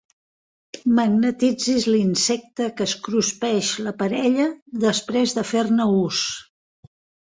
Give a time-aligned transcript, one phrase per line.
[0.99, 4.51] Magnetitzis l'insecte que es cruspeix la parella
[4.89, 6.29] després de fer-ne ús.